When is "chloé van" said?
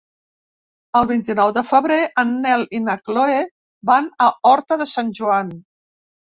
3.09-4.09